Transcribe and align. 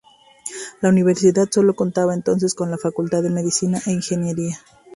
La 0.81 0.89
universidad 0.89 1.47
sólo 1.51 1.75
contaba 1.75 2.15
entonces 2.15 2.55
con 2.55 2.71
las 2.71 2.81
facultades 2.81 3.25
de 3.25 3.29
medicina 3.29 3.79
e 3.85 3.91
ingeniería. 3.91 4.57